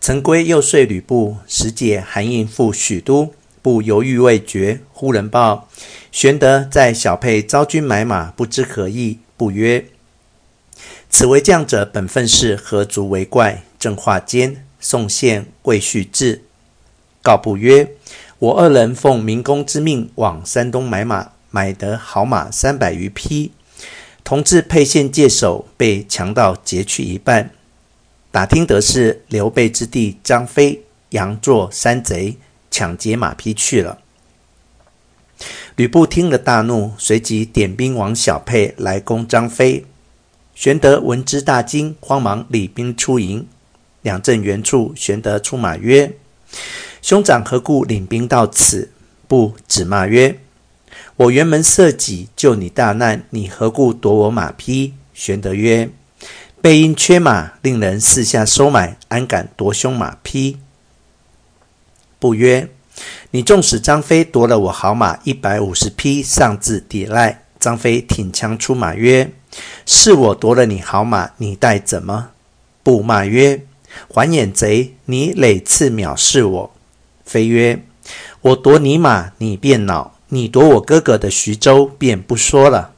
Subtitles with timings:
[0.00, 4.80] 陈规又说吕布，使解韩胤赴许都，不犹豫未决。
[4.94, 5.68] 忽人报，
[6.10, 9.18] 玄德在小沛招军买马，不知何意。
[9.36, 9.84] 布曰
[11.10, 16.44] ：“此为将者本分事，何足为怪？”正话间，宋宪、魏续至，
[17.22, 17.92] 告布曰
[18.40, 23.52] ：“我二人奉明公之命往山东买马，买得好马三百余匹。
[24.24, 27.50] 同至沛县界首，被强盗劫去一半。
[28.30, 32.36] 打听得是刘备之弟张飞、杨作山贼
[32.70, 33.98] 抢劫马匹去了。”
[35.76, 39.86] 吕布听了大怒，随即点兵往小沛来攻张飞。
[40.54, 43.46] 玄德闻之大惊，慌忙领兵出营。
[44.02, 46.12] 两阵远处，玄德出马曰
[47.00, 48.90] ：“兄长何故领兵到此？”
[49.26, 50.38] 布止骂曰
[51.16, 55.88] ：“我辕门射戟救你大难，你何故夺我马匹？”玄德曰
[56.62, 60.58] ：“备因缺马，令人四下收买，安敢夺兄马匹？”
[62.20, 62.68] 不曰：
[63.30, 67.44] 你纵使张飞夺了我好马一百五十匹，丧志抵赖。
[67.58, 69.32] 张飞挺枪出马曰
[69.86, 72.30] ：“是我夺了你好马，你待怎么？”
[72.82, 73.62] 不骂曰
[74.08, 74.94] ：“还眼贼！
[75.06, 76.74] 你屡次藐视我。”
[77.24, 77.82] 飞曰
[78.42, 82.92] ：“我夺你马，你便恼；你夺我哥哥的徐州，便不说了。”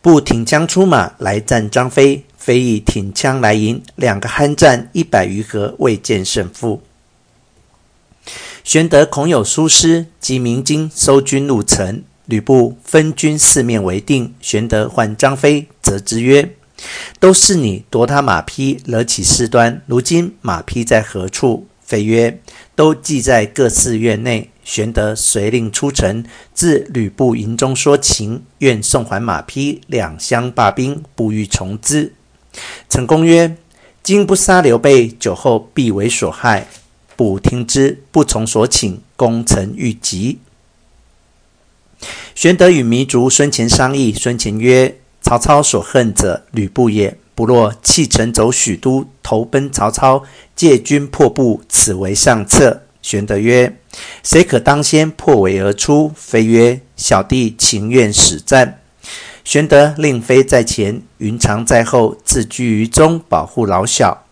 [0.00, 6.82] 布挺枪出马来战张飞，飞亦挺枪来迎，两个酣战一百余合，未见胜负。
[8.62, 12.02] 玄德恐有疏失，即鸣金收军入城。
[12.26, 14.34] 吕布分军四面围定。
[14.40, 16.54] 玄德唤张飞，责之曰
[17.18, 19.80] ：“都是你夺他马匹，惹起事端。
[19.86, 22.38] 如今马匹在何处？”飞曰
[22.76, 26.22] ：“都系在各寺院内。”玄德遂令出城，
[26.54, 32.12] 至吕布营中说情，愿送还马匹，两相罢兵，不欲从之。
[32.90, 33.56] 陈宫曰
[34.04, 36.68] ：“今不杀刘备，久后必为所害。”
[37.16, 40.40] 布听之，不从所请，攻城愈急。
[42.34, 47.16] 玄德与糜竺、孙干商议，孙干曰：“曹操所恨者，吕布也。
[47.38, 50.24] 不若弃城走许都，投奔曹操，
[50.56, 53.78] 借军破布，此为上策。”玄德曰
[54.24, 58.80] ：“谁可当先破围而出？”飞曰：“小弟情愿使战。”
[59.46, 64.24] 玄德令飞在前，云长在后，自居于中，保护老小。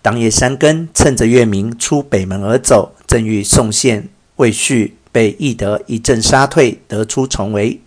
[0.00, 7.80] 当夜三更，趁着月明，出北门而走，正遇宋宪、魏续被翼德一阵杀退，得出重围。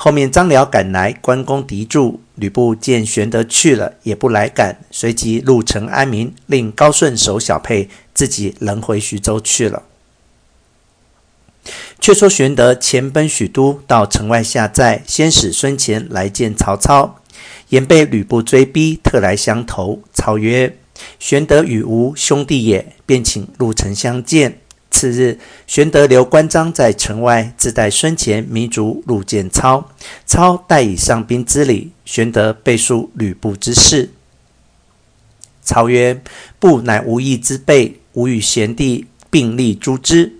[0.00, 2.20] 后面张辽赶来，关公敌驻。
[2.36, 9.82] 吕布见玄德去了，也不来赶，随即入城安民，令高顺守小沛，自己仍回徐州去了。
[11.98, 17.20] 却说玄德前奔许都，到城外下寨，先使孙干来见曹操，
[17.70, 20.00] 言被吕布追逼，特来相投。
[20.14, 20.76] 操曰：
[21.18, 24.60] 玄德与吾兄弟也，便请入城相见。
[24.90, 29.90] 次日，玄德留关张在城外，自带孙乾、糜竺入见操。
[30.26, 31.92] 操待以上宾之礼。
[32.04, 34.10] 玄德备述吕布之事。
[35.62, 36.22] 操曰
[36.58, 40.32] ：“布乃无义之辈，吾与贤弟并力诛之。”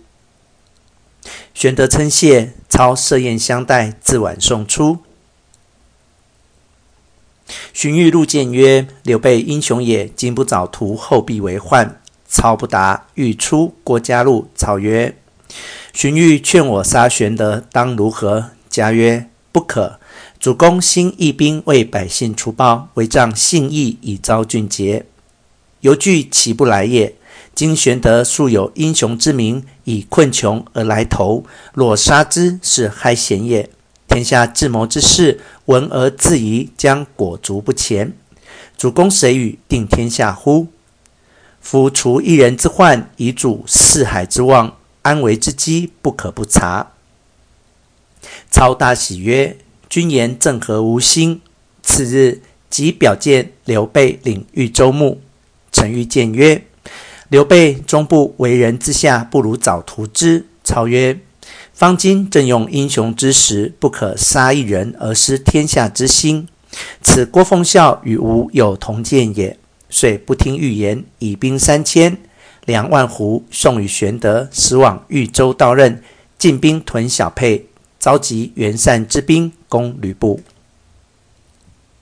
[1.53, 4.98] 玄德称谢，操设宴相待，自晚送出。
[7.75, 13.06] 荀彧入见曰：“刘备英雄也，今不早图，后必为患。”操不答。
[13.15, 14.49] 欲出，郭嘉入。
[14.55, 15.16] 操曰
[15.93, 19.99] ：“荀彧劝我杀玄德，当如何？”嘉曰：“不可。
[20.39, 25.06] 主公兴义兵，为百姓除暴，为仗信义，以昭俊杰。
[25.81, 27.15] 犹惧其不来也。
[27.55, 33.69] 今玄德素有英雄之名，以困穷而来投，若杀之，是害贤也。
[34.06, 38.12] 天下智谋之士，闻而自疑，将裹足不前。
[38.77, 40.69] 主公谁与定天下乎？
[41.61, 46.93] 夫除一人之患，以主四海之望，安危之机，不可不察。
[48.51, 49.57] 操大喜曰
[49.89, 51.41] ：“君言正合吾心。”
[51.83, 55.21] 次日，即表见刘备领豫州牧。
[55.71, 56.65] 陈驭谏曰
[57.28, 61.21] ：“刘备终不为人之下，不如早图之。”操曰
[61.72, 66.49] ：“方今正用英雄之时，不可杀一人而失天下之心。
[67.03, 69.59] 此郭奉孝与吾有同见也。”
[69.91, 72.17] 遂不听预言，以兵三千，
[72.67, 76.03] 两万斛送与玄德，使往豫州到任，
[76.39, 77.67] 进兵屯小沛，
[77.99, 80.41] 召集袁善之兵攻吕布。